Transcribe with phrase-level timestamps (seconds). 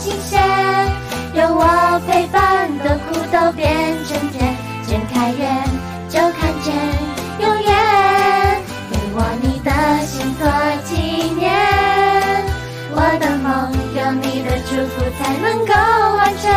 [0.00, 0.40] 新鲜，
[1.34, 3.68] 有我陪伴的苦都变
[4.08, 4.56] 成甜，
[4.88, 5.62] 睁开眼
[6.08, 6.72] 就看见
[7.38, 7.70] 永远，
[8.90, 9.70] 给我你的
[10.06, 10.48] 心做
[10.88, 10.96] 纪
[11.38, 11.52] 念，
[12.92, 15.74] 我的梦有你的祝福才能够
[16.16, 16.48] 完成，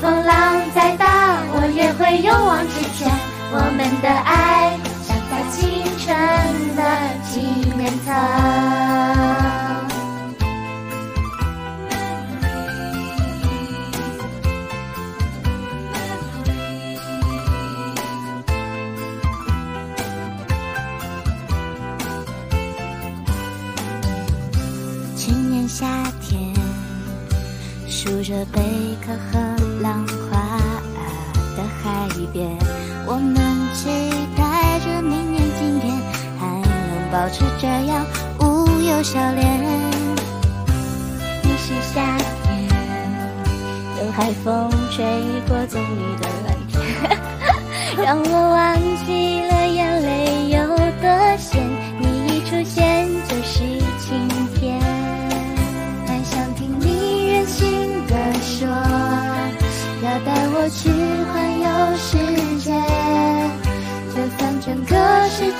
[0.00, 3.10] 风浪再大我也会勇往直前，
[3.50, 6.16] 我们的爱像在青春
[6.76, 6.80] 的
[7.28, 7.40] 纪
[7.76, 8.53] 念册。
[25.66, 25.86] 夏
[26.20, 26.52] 天，
[27.88, 28.60] 数着贝
[29.04, 29.38] 壳和
[29.80, 30.58] 浪花
[31.56, 32.50] 的海边，
[33.06, 33.34] 我们
[33.74, 33.88] 期
[34.36, 35.96] 待着明年今天
[36.38, 38.04] 还能保持这样
[38.40, 39.60] 无忧笑脸。
[41.42, 42.68] 你是夏天，
[44.04, 45.04] 有海风吹
[45.48, 46.76] 过棕榈的蓝天，
[48.04, 49.63] 让我忘记了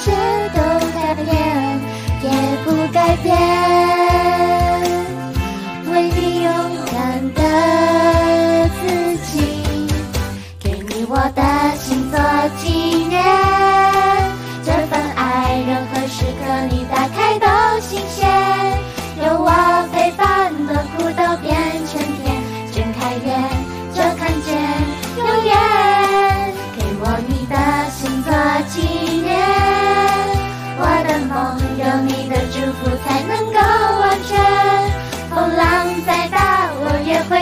[0.05, 0.13] 个世界
[0.55, 0.59] 都
[0.93, 1.81] 改变，
[2.23, 2.31] 也
[2.65, 3.94] 不改变。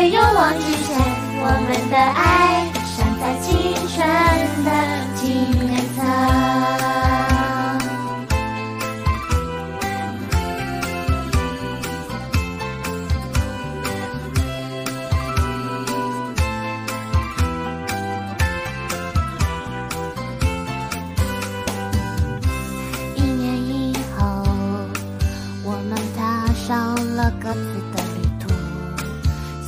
[0.08, 1.22] 勇往直前。
[1.44, 3.50] 我们的爱像在青
[3.88, 4.06] 春
[4.64, 4.70] 的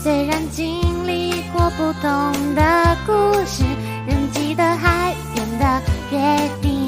[0.04, 2.62] 虽然经历过不同的
[3.06, 3.12] 故
[3.46, 3.64] 事，
[4.06, 6.20] 仍记得海边的约
[6.60, 6.86] 定。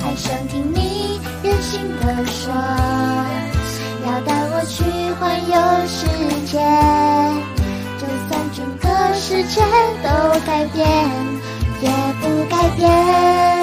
[0.00, 2.54] 还想听你任性的说，
[4.06, 4.84] 要带我去
[5.18, 5.56] 环游
[5.88, 6.06] 世
[6.46, 6.60] 界，
[7.98, 8.86] 就算整个
[9.16, 9.60] 世界
[10.04, 10.08] 都
[10.46, 10.86] 改变，
[11.80, 11.90] 也
[12.20, 13.59] 不改变。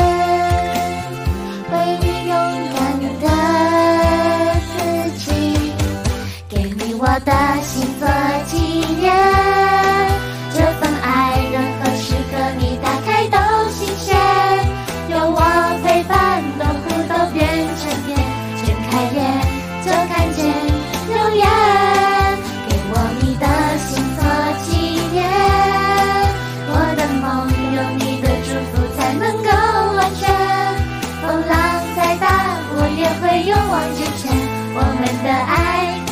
[33.08, 34.36] 也会勇往直前。
[34.76, 36.07] 我们的爱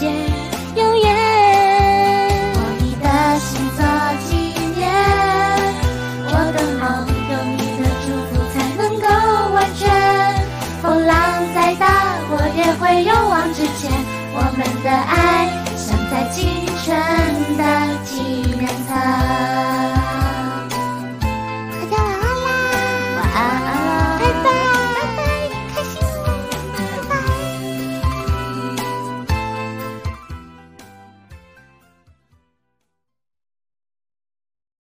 [0.00, 0.29] 间。